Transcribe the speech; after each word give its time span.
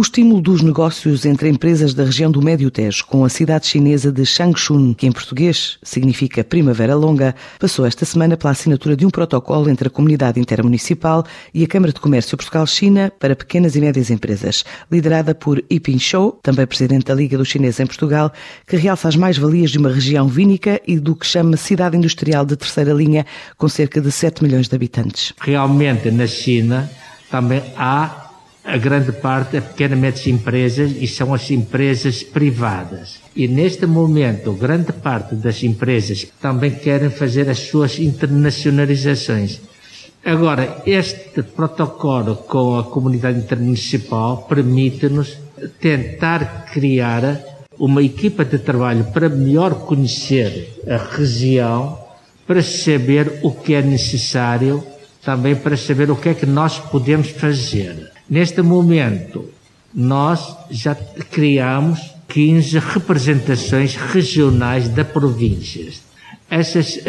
O 0.00 0.02
estímulo 0.02 0.40
dos 0.40 0.62
negócios 0.62 1.26
entre 1.26 1.50
empresas 1.50 1.92
da 1.92 2.04
região 2.04 2.30
do 2.30 2.40
Médio 2.40 2.70
Tejo 2.70 3.04
com 3.04 3.22
a 3.22 3.28
cidade 3.28 3.66
chinesa 3.66 4.10
de 4.10 4.24
Changchun, 4.24 4.94
que 4.94 5.06
em 5.06 5.12
português 5.12 5.76
significa 5.82 6.42
Primavera 6.42 6.94
Longa, 6.94 7.34
passou 7.58 7.84
esta 7.84 8.06
semana 8.06 8.34
pela 8.34 8.52
assinatura 8.52 8.96
de 8.96 9.04
um 9.04 9.10
protocolo 9.10 9.68
entre 9.68 9.88
a 9.88 9.90
Comunidade 9.90 10.40
Intermunicipal 10.40 11.26
e 11.52 11.62
a 11.62 11.66
Câmara 11.66 11.92
de 11.92 12.00
Comércio 12.00 12.34
Portugal-China 12.34 13.12
para 13.20 13.36
pequenas 13.36 13.76
e 13.76 13.80
médias 13.82 14.08
empresas, 14.08 14.64
liderada 14.90 15.34
por 15.34 15.62
Yiping 15.70 15.98
Shou, 15.98 16.40
também 16.42 16.66
presidente 16.66 17.04
da 17.04 17.14
Liga 17.14 17.36
dos 17.36 17.48
Chineses 17.48 17.80
em 17.80 17.86
Portugal, 17.86 18.32
que 18.66 18.78
realça 18.78 19.06
as 19.06 19.16
mais-valias 19.16 19.70
de 19.70 19.76
uma 19.76 19.92
região 19.92 20.26
vínica 20.26 20.80
e 20.88 20.98
do 20.98 21.14
que 21.14 21.26
chama 21.26 21.58
cidade 21.58 21.94
industrial 21.94 22.46
de 22.46 22.56
terceira 22.56 22.94
linha, 22.94 23.26
com 23.58 23.68
cerca 23.68 24.00
de 24.00 24.10
7 24.10 24.42
milhões 24.42 24.66
de 24.66 24.74
habitantes. 24.74 25.34
Realmente, 25.38 26.10
na 26.10 26.26
China, 26.26 26.90
também 27.30 27.62
há 27.76 28.29
a 28.64 28.76
grande 28.76 29.12
parte 29.12 29.56
é 29.56 29.60
pequenas 29.60 29.98
e 29.98 30.00
médias 30.00 30.26
empresas 30.26 30.92
e 31.00 31.06
são 31.06 31.32
as 31.32 31.50
empresas 31.50 32.22
privadas. 32.22 33.18
E 33.34 33.48
neste 33.48 33.86
momento, 33.86 34.52
grande 34.52 34.92
parte 34.92 35.34
das 35.34 35.62
empresas 35.62 36.26
também 36.40 36.70
querem 36.70 37.10
fazer 37.10 37.48
as 37.48 37.58
suas 37.58 37.98
internacionalizações. 37.98 39.60
Agora, 40.24 40.82
este 40.84 41.42
protocolo 41.42 42.36
com 42.36 42.78
a 42.78 42.84
comunidade 42.84 43.38
intermunicipal 43.38 44.46
permite-nos 44.48 45.38
tentar 45.80 46.66
criar 46.70 47.40
uma 47.78 48.02
equipa 48.02 48.44
de 48.44 48.58
trabalho 48.58 49.04
para 49.04 49.30
melhor 49.30 49.86
conhecer 49.86 50.82
a 50.86 51.16
região, 51.16 51.98
para 52.46 52.62
saber 52.62 53.40
o 53.42 53.50
que 53.50 53.72
é 53.72 53.80
necessário, 53.80 54.84
também 55.24 55.56
para 55.56 55.76
saber 55.76 56.10
o 56.10 56.16
que 56.16 56.28
é 56.28 56.34
que 56.34 56.44
nós 56.46 56.78
podemos 56.78 57.30
fazer. 57.30 58.10
Neste 58.30 58.62
momento, 58.62 59.50
nós 59.92 60.56
já 60.70 60.94
criamos 60.94 61.98
15 62.28 62.78
representações 62.78 63.96
regionais 63.96 64.88
da 64.88 65.04
províncias. 65.04 66.00
Essas 66.48 67.00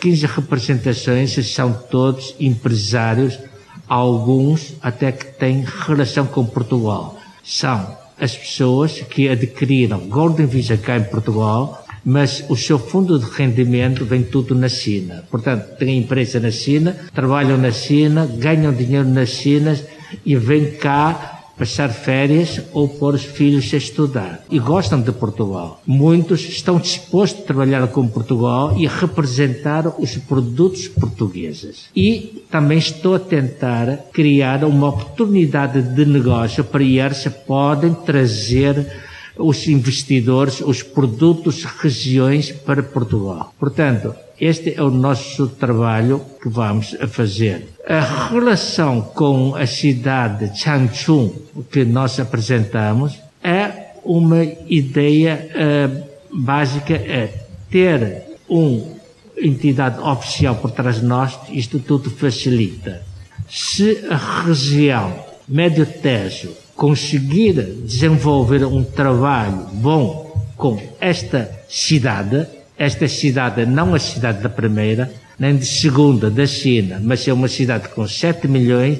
15 0.00 0.26
representações 0.26 1.32
são 1.54 1.72
todos 1.72 2.34
empresários, 2.40 3.38
alguns 3.86 4.74
até 4.82 5.12
que 5.12 5.26
têm 5.26 5.64
relação 5.64 6.26
com 6.26 6.44
Portugal. 6.44 7.20
São 7.44 7.96
as 8.18 8.36
pessoas 8.36 9.00
que 9.00 9.28
adquiriram 9.28 10.08
Golden 10.08 10.46
Visa 10.46 10.76
cá 10.76 10.96
em 10.96 11.04
Portugal, 11.04 11.86
mas 12.04 12.44
o 12.48 12.56
seu 12.56 12.80
fundo 12.80 13.16
de 13.16 13.26
rendimento 13.26 14.04
vem 14.04 14.24
tudo 14.24 14.56
na 14.56 14.68
China. 14.68 15.24
Portanto, 15.30 15.76
têm 15.76 15.98
empresa 15.98 16.40
na 16.40 16.50
China, 16.50 16.96
trabalham 17.14 17.56
na 17.56 17.70
China, 17.70 18.26
ganham 18.26 18.72
dinheiro 18.72 19.08
na 19.08 19.24
China 19.24 19.78
e 20.24 20.36
vêm 20.36 20.72
cá 20.72 21.34
passar 21.56 21.88
férias 21.88 22.60
ou 22.72 22.88
pôr 22.88 23.14
os 23.14 23.24
filhos 23.24 23.72
a 23.72 23.76
estudar. 23.76 24.44
E 24.50 24.58
gostam 24.58 25.00
de 25.00 25.12
Portugal. 25.12 25.80
Muitos 25.86 26.40
estão 26.40 26.78
dispostos 26.78 27.42
a 27.42 27.46
trabalhar 27.46 27.86
com 27.88 28.08
Portugal 28.08 28.74
e 28.76 28.86
a 28.86 28.90
representar 28.90 29.86
os 29.98 30.16
produtos 30.16 30.88
portugueses. 30.88 31.88
E 31.94 32.44
também 32.50 32.78
estou 32.78 33.14
a 33.14 33.20
tentar 33.20 34.08
criar 34.12 34.64
uma 34.64 34.88
oportunidade 34.88 35.80
de 35.82 36.04
negócio 36.04 36.64
para 36.64 36.82
eles 36.82 37.28
podem 37.46 37.94
trazer 37.94 38.86
os 39.36 39.66
investidores, 39.66 40.60
os 40.60 40.82
produtos, 40.82 41.64
regiões 41.64 42.50
para 42.52 42.82
Portugal. 42.82 43.52
Portanto, 43.58 44.14
este 44.40 44.74
é 44.76 44.82
o 44.82 44.90
nosso 44.90 45.48
trabalho 45.48 46.20
que 46.42 46.48
vamos 46.48 46.96
fazer. 47.08 47.68
A 47.88 48.28
relação 48.28 49.00
com 49.00 49.54
a 49.54 49.66
cidade 49.66 50.50
de 50.50 50.58
Changchun 50.58 51.30
que 51.70 51.84
nós 51.84 52.18
apresentamos 52.18 53.18
é 53.42 53.92
uma 54.04 54.44
ideia 54.66 55.48
uh, 55.54 56.40
básica, 56.42 56.94
é 56.94 57.46
ter 57.70 58.22
uma 58.48 58.94
entidade 59.36 59.98
oficial 60.00 60.56
por 60.56 60.70
trás 60.70 60.96
de 61.00 61.06
nós, 61.06 61.38
isto 61.50 61.78
tudo 61.78 62.10
facilita. 62.10 63.02
Se 63.48 64.04
a 64.08 64.16
região 64.44 65.12
Médio 65.46 65.84
Tejo 65.84 66.52
conseguir 66.76 67.54
desenvolver 67.84 68.64
um 68.64 68.82
trabalho 68.82 69.66
bom 69.72 70.24
com 70.56 70.80
esta 71.00 71.50
cidade, 71.68 72.46
esta 72.76 73.08
cidade 73.08 73.66
não 73.66 73.94
a 73.94 73.98
cidade 73.98 74.42
da 74.42 74.48
primeira, 74.48 75.12
nem 75.38 75.56
de 75.56 75.66
segunda 75.66 76.30
da 76.30 76.46
China, 76.46 77.00
mas 77.02 77.26
é 77.26 77.32
uma 77.32 77.48
cidade 77.48 77.88
com 77.88 78.06
7 78.06 78.46
milhões. 78.46 78.98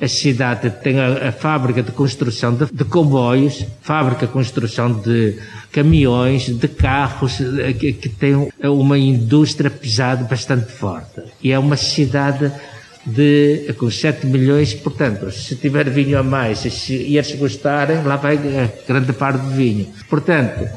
A 0.00 0.08
cidade 0.08 0.70
tem 0.82 0.98
a, 0.98 1.28
a 1.28 1.32
fábrica 1.32 1.82
de 1.82 1.92
construção 1.92 2.54
de, 2.54 2.66
de, 2.72 2.84
comboios, 2.84 3.66
fábrica 3.82 4.26
de 4.26 4.32
construção 4.32 4.92
de 4.92 5.36
caminhões, 5.70 6.46
de 6.46 6.68
carros, 6.68 7.38
eh, 7.40 7.74
que, 7.74 7.92
que 7.92 8.08
tem 8.08 8.50
uma 8.62 8.98
indústria 8.98 9.70
pesada 9.70 10.24
bastante 10.24 10.72
forte. 10.72 11.20
E 11.42 11.52
é 11.52 11.58
uma 11.58 11.76
cidade 11.76 12.50
de, 13.04 13.74
com 13.78 13.90
7 13.90 14.26
milhões, 14.26 14.74
portanto, 14.74 15.30
se 15.30 15.56
tiver 15.56 15.88
vinho 15.88 16.18
a 16.18 16.22
mais 16.22 16.64
e 16.88 17.16
eles 17.16 17.34
gostarem, 17.34 18.02
lá 18.02 18.16
vai 18.16 18.36
a 18.36 18.86
grande 18.86 19.12
parte 19.12 19.40
do 19.40 19.50
vinho. 19.50 19.88
Portanto, 20.08 20.68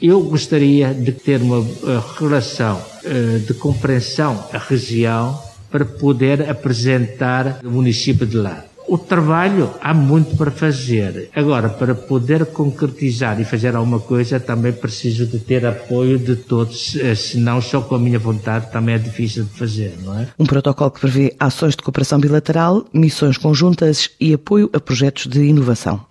eu 0.00 0.20
gostaria 0.22 0.92
de 0.92 1.12
ter 1.12 1.40
uma 1.40 1.58
uh, 1.58 2.04
relação 2.18 2.80
uh, 3.04 3.38
de 3.40 3.54
compreensão 3.54 4.48
à 4.52 4.58
região 4.58 5.42
para 5.70 5.84
poder 5.84 6.48
apresentar 6.48 7.60
o 7.64 7.70
município 7.70 8.26
de 8.26 8.36
lá. 8.36 8.64
O 8.86 8.98
trabalho 8.98 9.70
há 9.80 9.94
muito 9.94 10.36
para 10.36 10.50
fazer. 10.50 11.30
Agora, 11.34 11.68
para 11.68 11.94
poder 11.94 12.46
concretizar 12.46 13.40
e 13.40 13.44
fazer 13.44 13.74
alguma 13.74 13.98
coisa, 13.98 14.38
também 14.38 14.72
preciso 14.72 15.26
de 15.26 15.38
ter 15.38 15.64
apoio 15.64 16.18
de 16.18 16.36
todos, 16.36 16.94
eh, 16.96 17.14
senão 17.14 17.62
só 17.62 17.80
com 17.80 17.94
a 17.94 17.98
minha 17.98 18.18
vontade 18.18 18.70
também 18.70 18.94
é 18.94 18.98
difícil 18.98 19.44
de 19.44 19.50
fazer, 19.50 19.96
não 20.02 20.18
é? 20.20 20.28
Um 20.38 20.44
protocolo 20.44 20.90
que 20.90 21.00
prevê 21.00 21.34
ações 21.40 21.74
de 21.74 21.82
cooperação 21.82 22.20
bilateral, 22.20 22.84
missões 22.92 23.38
conjuntas 23.38 24.10
e 24.20 24.34
apoio 24.34 24.68
a 24.74 24.80
projetos 24.80 25.26
de 25.26 25.42
inovação. 25.44 26.04